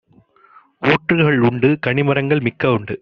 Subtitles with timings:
[0.81, 2.95] ஊற்றுக்கள் உண்டு; கனிமரங்கள் மிக்க உண்டு;